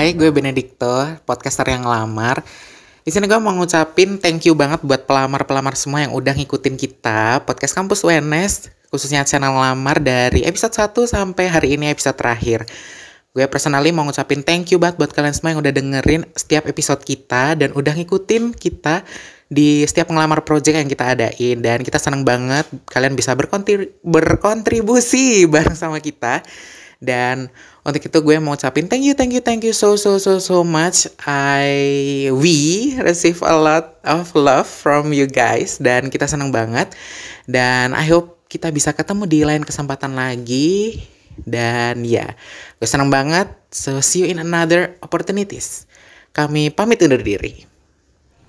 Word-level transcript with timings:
Hai, 0.00 0.16
gue 0.16 0.32
Benedikto, 0.32 1.12
podcaster 1.28 1.76
yang 1.76 1.84
lamar. 1.84 2.40
Di 3.04 3.12
sini 3.12 3.28
gue 3.28 3.36
mau 3.36 3.52
ngucapin 3.52 4.16
thank 4.16 4.48
you 4.48 4.56
banget 4.56 4.80
buat 4.80 5.04
pelamar-pelamar 5.04 5.76
semua 5.76 6.00
yang 6.00 6.16
udah 6.16 6.32
ngikutin 6.40 6.72
kita 6.80 7.44
podcast 7.44 7.76
kampus 7.76 8.00
UNS, 8.00 8.72
khususnya 8.88 9.28
channel 9.28 9.52
lamar 9.52 10.00
dari 10.00 10.40
episode 10.48 10.72
1 10.72 10.96
sampai 11.04 11.52
hari 11.52 11.76
ini 11.76 11.92
episode 11.92 12.16
terakhir. 12.16 12.64
Gue 13.36 13.44
personally 13.44 13.92
mau 13.92 14.08
ngucapin 14.08 14.40
thank 14.40 14.72
you 14.72 14.80
banget 14.80 14.96
buat 14.96 15.12
kalian 15.12 15.36
semua 15.36 15.52
yang 15.52 15.60
udah 15.60 15.72
dengerin 15.76 16.24
setiap 16.32 16.64
episode 16.64 17.04
kita 17.04 17.60
dan 17.60 17.76
udah 17.76 17.92
ngikutin 17.92 18.56
kita 18.56 19.04
di 19.52 19.84
setiap 19.84 20.08
ngelamar 20.08 20.48
project 20.48 20.80
yang 20.80 20.88
kita 20.88 21.12
adain 21.12 21.60
dan 21.60 21.84
kita 21.84 22.00
seneng 22.00 22.24
banget 22.24 22.64
kalian 22.88 23.12
bisa 23.12 23.36
berkontri 23.36 23.92
berkontribusi 24.00 25.44
bareng 25.52 25.76
sama 25.76 26.00
kita 26.00 26.40
dan 27.00 27.52
untuk 27.80 28.04
itu 28.04 28.18
gue 28.20 28.36
mau 28.36 28.52
ucapin 28.52 28.84
thank 28.92 29.08
you 29.08 29.16
thank 29.16 29.32
you 29.32 29.40
thank 29.40 29.64
you 29.64 29.72
so 29.72 29.96
so 29.96 30.20
so 30.20 30.36
so 30.36 30.60
much. 30.60 31.08
I 31.24 32.28
we 32.28 32.92
receive 33.00 33.40
a 33.40 33.56
lot 33.56 33.96
of 34.04 34.28
love 34.36 34.68
from 34.68 35.16
you 35.16 35.24
guys 35.24 35.80
dan 35.80 36.12
kita 36.12 36.28
seneng 36.28 36.52
banget. 36.52 36.92
Dan 37.48 37.96
I 37.96 38.04
hope 38.08 38.44
kita 38.52 38.68
bisa 38.68 38.92
ketemu 38.92 39.24
di 39.24 39.40
lain 39.48 39.64
kesempatan 39.64 40.12
lagi. 40.12 41.00
Dan 41.40 42.04
ya 42.04 42.36
gue 42.76 42.88
seneng 42.88 43.08
banget. 43.08 43.48
So 43.72 44.04
see 44.04 44.24
you 44.24 44.28
in 44.28 44.42
another 44.42 45.00
opportunities. 45.00 45.88
Kami 46.36 46.68
pamit 46.70 47.00
undur 47.00 47.24
diri. 47.24 47.64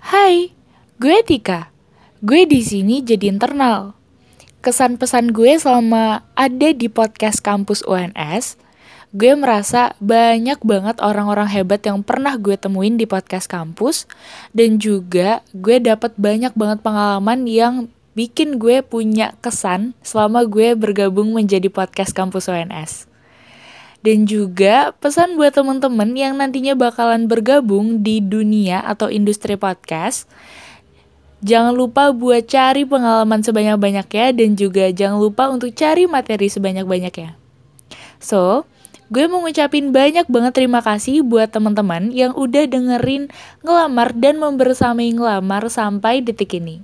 Hai, 0.02 0.52
gue 1.00 1.18
Tika. 1.24 1.72
Gue 2.22 2.46
di 2.46 2.62
sini 2.62 3.02
jadi 3.02 3.32
internal. 3.32 3.98
Kesan 4.62 5.02
pesan 5.02 5.34
gue 5.34 5.58
selama 5.58 6.22
ada 6.38 6.70
di 6.70 6.86
podcast 6.86 7.42
kampus 7.42 7.82
UNS, 7.82 8.62
gue 9.12 9.36
merasa 9.36 9.92
banyak 10.00 10.64
banget 10.64 10.96
orang-orang 11.04 11.52
hebat 11.52 11.84
yang 11.84 12.00
pernah 12.00 12.40
gue 12.40 12.56
temuin 12.56 12.96
di 12.96 13.04
podcast 13.04 13.52
kampus 13.52 14.08
dan 14.56 14.80
juga 14.80 15.44
gue 15.52 15.84
dapat 15.84 16.16
banyak 16.16 16.56
banget 16.56 16.80
pengalaman 16.80 17.44
yang 17.44 17.92
bikin 18.16 18.56
gue 18.56 18.80
punya 18.84 19.36
kesan 19.44 19.96
selama 20.00 20.48
gue 20.48 20.76
bergabung 20.80 21.32
menjadi 21.36 21.68
podcast 21.68 22.16
kampus 22.16 22.48
UNS. 22.48 23.08
Dan 24.02 24.26
juga 24.26 24.98
pesan 24.98 25.38
buat 25.38 25.54
temen-temen 25.54 26.10
yang 26.18 26.34
nantinya 26.34 26.74
bakalan 26.74 27.30
bergabung 27.30 28.02
di 28.02 28.18
dunia 28.18 28.82
atau 28.82 29.14
industri 29.14 29.54
podcast. 29.54 30.26
Jangan 31.46 31.78
lupa 31.78 32.10
buat 32.10 32.50
cari 32.50 32.82
pengalaman 32.82 33.46
sebanyak-banyaknya 33.46 34.34
dan 34.34 34.50
juga 34.58 34.90
jangan 34.90 35.22
lupa 35.22 35.54
untuk 35.54 35.70
cari 35.78 36.10
materi 36.10 36.50
sebanyak-banyaknya. 36.50 37.38
So, 38.18 38.66
gue 39.12 39.28
mau 39.28 39.44
ngucapin 39.44 39.92
banyak 39.92 40.24
banget 40.32 40.54
terima 40.56 40.80
kasih 40.80 41.20
buat 41.20 41.52
teman-teman 41.52 42.16
yang 42.16 42.32
udah 42.32 42.64
dengerin 42.64 43.28
ngelamar 43.60 44.16
dan 44.16 44.40
membersamai 44.40 45.12
ngelamar 45.12 45.68
sampai 45.68 46.24
detik 46.24 46.56
ini. 46.56 46.80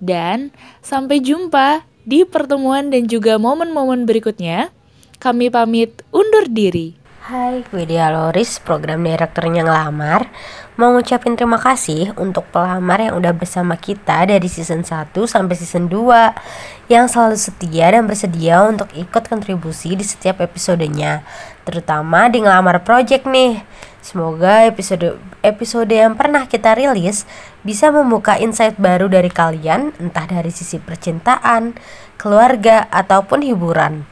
Dan 0.00 0.50
sampai 0.80 1.20
jumpa 1.20 1.84
di 2.08 2.24
pertemuan 2.24 2.88
dan 2.88 3.06
juga 3.06 3.36
momen-momen 3.36 4.08
berikutnya. 4.08 4.72
Kami 5.20 5.52
pamit 5.52 6.02
undur 6.10 6.50
diri. 6.50 6.98
Hai, 7.22 7.62
gue 7.70 7.86
Dia 7.86 8.10
Loris, 8.10 8.58
program 8.58 9.06
direkturnya 9.06 9.62
ngelamar. 9.62 10.26
Mau 10.74 10.90
ngucapin 10.90 11.38
terima 11.38 11.54
kasih 11.54 12.10
untuk 12.18 12.42
pelamar 12.50 12.98
yang 12.98 13.14
udah 13.14 13.30
bersama 13.30 13.78
kita 13.78 14.26
dari 14.26 14.50
season 14.50 14.82
1 14.82 15.14
sampai 15.14 15.54
season 15.54 15.86
2 15.86 16.90
Yang 16.90 17.14
selalu 17.14 17.38
setia 17.38 17.94
dan 17.94 18.10
bersedia 18.10 18.66
untuk 18.66 18.90
ikut 18.98 19.30
kontribusi 19.30 19.94
di 19.94 20.02
setiap 20.02 20.42
episodenya 20.42 21.22
Terutama 21.62 22.26
di 22.26 22.42
ngelamar 22.42 22.82
project 22.82 23.30
nih. 23.30 23.62
Semoga 24.02 24.66
episode 24.66 25.14
episode 25.46 25.94
yang 25.94 26.18
pernah 26.18 26.50
kita 26.50 26.74
rilis 26.74 27.22
bisa 27.62 27.94
membuka 27.94 28.34
insight 28.34 28.74
baru 28.82 29.06
dari 29.06 29.30
kalian 29.30 29.94
entah 30.02 30.26
dari 30.26 30.50
sisi 30.50 30.82
percintaan, 30.82 31.78
keluarga, 32.18 32.90
ataupun 32.90 33.46
hiburan. 33.46 34.10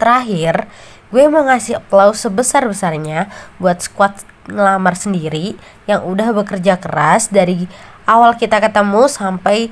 Terakhir, 0.00 0.66
gue 1.12 1.28
mau 1.28 1.44
ngasih 1.44 1.78
applause 1.78 2.24
sebesar-besarnya 2.24 3.28
buat 3.60 3.84
squad 3.84 4.16
ngelamar 4.48 4.96
sendiri 4.96 5.54
yang 5.84 6.02
udah 6.08 6.32
bekerja 6.32 6.80
keras 6.80 7.28
dari 7.28 7.68
awal 8.08 8.34
kita 8.34 8.58
ketemu 8.58 9.06
sampai 9.06 9.68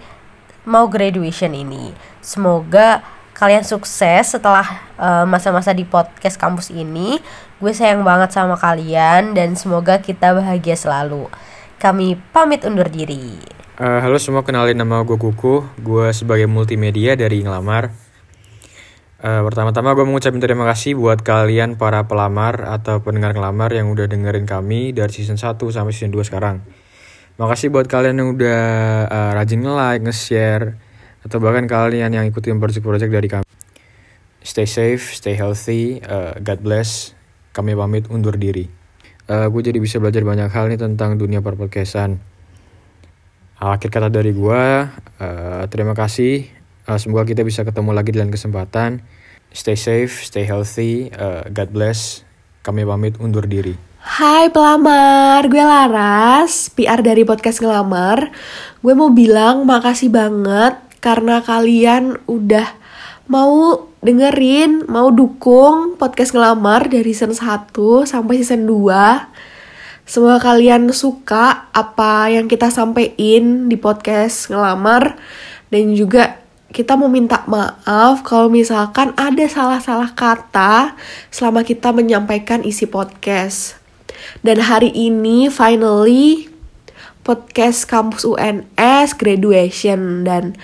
mau 0.68 0.86
graduation 0.86 1.56
ini. 1.56 1.96
Semoga 2.20 3.00
kalian 3.32 3.64
sukses 3.64 4.36
setelah 4.36 4.68
eh, 5.00 5.24
masa-masa 5.24 5.72
uh, 5.72 5.76
di 5.76 5.88
podcast 5.88 6.36
kampus 6.36 6.68
ini. 6.70 7.16
Gue 7.56 7.72
sayang 7.72 8.04
banget 8.04 8.36
sama 8.36 8.60
kalian 8.60 9.32
dan 9.32 9.56
semoga 9.56 9.96
kita 9.96 10.36
bahagia 10.36 10.76
selalu. 10.76 11.32
Kami 11.80 12.20
pamit 12.36 12.68
undur 12.68 12.92
diri. 12.92 13.40
Uh, 13.80 13.96
halo 14.04 14.20
semua, 14.20 14.44
kenalin 14.44 14.76
nama 14.76 15.00
gue 15.00 15.16
Kuku. 15.16 15.64
Gue 15.80 16.12
sebagai 16.12 16.44
multimedia 16.44 17.16
dari 17.16 17.40
Ngelamar. 17.40 18.09
Uh, 19.20 19.44
pertama-tama 19.44 19.92
gue 19.92 20.08
mengucapkan 20.08 20.40
terima 20.40 20.64
kasih 20.64 20.96
buat 20.96 21.20
kalian 21.20 21.76
para 21.76 22.08
pelamar 22.08 22.64
atau 22.64 23.04
pendengar 23.04 23.36
ngelamar 23.36 23.68
yang 23.68 23.92
udah 23.92 24.08
dengerin 24.08 24.48
kami 24.48 24.96
dari 24.96 25.12
season 25.12 25.36
1 25.36 25.60
sampai 25.60 25.92
season 25.92 26.08
2 26.08 26.24
sekarang. 26.24 26.64
Makasih 27.36 27.68
buat 27.68 27.84
kalian 27.84 28.16
yang 28.16 28.32
udah 28.32 28.60
uh, 29.12 29.30
rajin 29.36 29.60
nge-like, 29.60 30.08
nge-share, 30.08 30.80
atau 31.20 31.36
bahkan 31.36 31.68
kalian 31.68 32.16
yang 32.16 32.24
ikutin 32.32 32.56
project-project 32.56 33.12
dari 33.12 33.28
kami. 33.28 33.48
Stay 34.40 34.64
safe, 34.64 35.12
stay 35.12 35.36
healthy, 35.36 36.00
uh, 36.00 36.40
God 36.40 36.64
bless. 36.64 37.12
Kami 37.52 37.76
pamit 37.76 38.08
undur 38.08 38.40
diri. 38.40 38.72
Uh, 39.28 39.52
gue 39.52 39.68
jadi 39.68 39.76
bisa 39.84 40.00
belajar 40.00 40.24
banyak 40.24 40.48
hal 40.48 40.72
nih 40.72 40.80
tentang 40.80 41.20
dunia 41.20 41.44
perpodcastan. 41.44 42.16
Akhir 43.60 43.92
kata 43.92 44.08
dari 44.08 44.32
gue, 44.32 44.64
uh, 45.20 45.62
terima 45.68 45.92
kasih 45.92 46.59
Uh, 46.88 46.96
semoga 46.96 47.28
kita 47.28 47.44
bisa 47.44 47.60
ketemu 47.66 47.90
lagi 47.92 48.14
di 48.14 48.18
lain 48.20 48.32
kesempatan. 48.32 49.04
Stay 49.50 49.74
safe, 49.74 50.22
stay 50.22 50.46
healthy. 50.46 51.10
Uh, 51.12 51.44
God 51.50 51.74
bless. 51.74 52.22
Kami 52.62 52.84
pamit 52.84 53.16
undur 53.20 53.44
diri. 53.44 53.76
Hai 54.00 54.48
pelamar, 54.48 55.44
gue 55.44 55.60
Laras, 55.60 56.72
PR 56.72 57.04
dari 57.04 57.20
podcast 57.28 57.60
Ngelamar. 57.60 58.32
Gue 58.80 58.96
mau 58.96 59.12
bilang 59.12 59.68
makasih 59.68 60.08
banget 60.08 60.80
karena 61.04 61.44
kalian 61.44 62.16
udah 62.24 62.64
mau 63.28 63.84
dengerin, 64.00 64.88
mau 64.88 65.12
dukung 65.12 66.00
podcast 66.00 66.32
Ngelamar 66.32 66.88
dari 66.88 67.12
season 67.12 67.36
1 67.36 67.76
sampai 68.08 68.40
season 68.40 68.64
2. 68.64 70.08
Semoga 70.08 70.40
kalian 70.42 70.88
suka 70.96 71.68
apa 71.70 72.32
yang 72.32 72.48
kita 72.48 72.72
sampein 72.72 73.68
di 73.68 73.76
podcast 73.76 74.48
Ngelamar 74.48 75.20
dan 75.68 75.92
juga 75.92 76.39
kita 76.70 76.94
mau 76.94 77.10
minta 77.10 77.42
maaf 77.50 78.22
kalau 78.22 78.46
misalkan 78.46 79.10
ada 79.18 79.42
salah-salah 79.50 80.14
kata 80.14 80.94
selama 81.34 81.66
kita 81.66 81.90
menyampaikan 81.90 82.62
isi 82.62 82.86
podcast. 82.86 83.74
Dan 84.46 84.62
hari 84.62 84.94
ini 84.94 85.50
finally 85.50 86.46
podcast 87.26 87.90
kampus 87.90 88.22
UNS 88.22 89.18
graduation 89.18 90.22
dan 90.22 90.54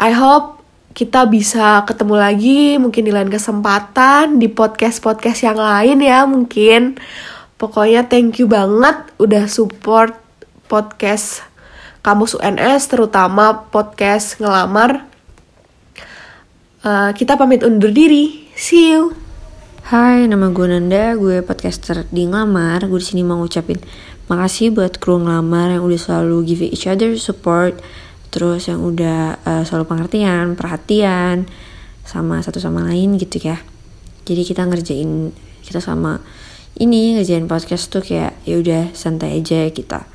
I 0.00 0.16
hope 0.16 0.64
kita 0.96 1.28
bisa 1.28 1.84
ketemu 1.84 2.14
lagi 2.16 2.80
mungkin 2.80 3.04
di 3.04 3.12
lain 3.12 3.28
kesempatan 3.28 4.40
di 4.40 4.48
podcast-podcast 4.48 5.44
yang 5.44 5.60
lain 5.60 6.00
ya 6.00 6.24
mungkin. 6.24 6.96
Pokoknya 7.60 8.08
thank 8.08 8.40
you 8.40 8.48
banget 8.48 8.96
udah 9.20 9.44
support 9.44 10.16
podcast 10.72 11.44
kampus 12.00 12.32
UNS 12.32 12.88
terutama 12.88 13.68
podcast 13.68 14.40
ngelamar 14.40 15.09
Uh, 16.80 17.12
kita 17.12 17.36
pamit 17.36 17.60
undur 17.60 17.92
diri. 17.92 18.48
See 18.56 18.88
you. 18.88 19.12
Hai, 19.92 20.24
nama 20.24 20.48
gue 20.48 20.64
Nanda, 20.64 21.12
gue 21.12 21.44
podcaster 21.44 22.08
di 22.08 22.24
Ngelamar. 22.24 22.88
Gue 22.88 22.96
di 22.96 23.04
sini 23.04 23.20
mau 23.20 23.36
ngucapin 23.36 23.76
makasih 24.32 24.72
buat 24.72 24.96
kru 24.96 25.20
Ngelamar 25.20 25.76
yang 25.76 25.84
udah 25.84 26.00
selalu 26.00 26.48
give 26.48 26.64
each 26.64 26.88
other 26.88 27.12
support, 27.20 27.76
terus 28.32 28.72
yang 28.72 28.80
udah 28.80 29.36
uh, 29.44 29.60
selalu 29.60 29.92
pengertian, 29.92 30.56
perhatian 30.56 31.44
sama 32.08 32.40
satu 32.40 32.56
sama 32.56 32.88
lain 32.88 33.20
gitu 33.20 33.36
ya. 33.44 33.60
Jadi 34.24 34.40
kita 34.40 34.64
ngerjain 34.64 35.36
kita 35.60 35.84
sama 35.84 36.24
ini 36.80 37.12
ngerjain 37.20 37.44
podcast 37.44 37.92
tuh 37.92 38.00
kayak 38.00 38.40
ya 38.48 38.56
udah 38.56 38.96
santai 38.96 39.36
aja 39.36 39.68
kita 39.68 40.08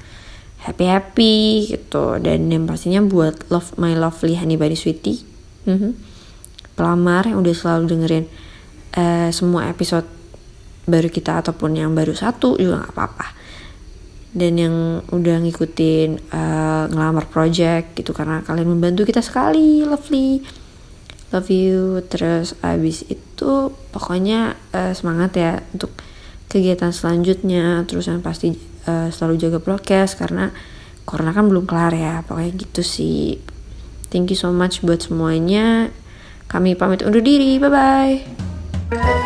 happy 0.65 0.85
happy 0.89 1.37
gitu 1.77 2.17
dan 2.17 2.49
yang 2.49 2.65
pastinya 2.65 3.05
buat 3.05 3.53
love 3.53 3.77
my 3.77 3.93
lovely 3.93 4.33
honey 4.33 4.57
bunny 4.57 4.73
sweetie. 4.73 5.21
Mm 5.69 5.77
-hmm 5.77 6.14
pelamar 6.75 7.25
yang 7.25 7.39
udah 7.41 7.55
selalu 7.55 7.83
dengerin 7.95 8.25
uh, 8.99 9.29
semua 9.31 9.71
episode 9.71 10.05
baru 10.85 11.09
kita 11.09 11.41
ataupun 11.41 11.73
yang 11.73 11.97
baru 11.97 12.13
satu 12.13 12.59
juga 12.59 12.85
nggak 12.85 12.93
apa-apa. 12.93 13.27
Dan 14.35 14.59
yang 14.59 14.75
udah 15.15 15.39
ngikutin 15.47 16.29
uh, 16.29 16.91
ngelamar 16.91 17.31
project 17.31 17.95
gitu 17.95 18.11
karena 18.11 18.43
kalian 18.43 18.67
membantu 18.67 19.07
kita 19.07 19.23
sekali 19.23 19.87
lovely 19.87 20.43
love 21.31 21.49
you. 21.49 22.03
Terus 22.11 22.53
abis 22.59 23.07
itu 23.07 23.71
pokoknya 23.95 24.59
uh, 24.75 24.91
semangat 24.91 25.31
ya 25.39 25.53
untuk 25.71 25.95
kegiatan 26.51 26.91
selanjutnya. 26.91 27.87
Terus 27.87 28.11
yang 28.11 28.19
pasti 28.19 28.53
uh, 28.91 29.07
selalu 29.07 29.39
jaga 29.39 29.59
prokes 29.63 30.19
karena 30.19 30.51
corona 31.07 31.31
kan 31.31 31.47
belum 31.47 31.63
kelar 31.63 31.95
ya 31.95 32.19
pokoknya 32.27 32.51
gitu 32.59 32.83
sih. 32.83 33.39
Thank 34.11 34.35
you 34.35 34.37
so 34.37 34.51
much 34.51 34.83
buat 34.83 34.99
semuanya 34.99 35.95
kami 36.47 36.77
pamit 36.77 37.01
undur 37.01 37.21
diri. 37.21 37.57
Bye 37.59 37.69
bye 37.69 39.23